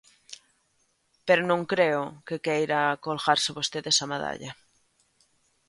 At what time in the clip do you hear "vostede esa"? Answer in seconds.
3.57-4.09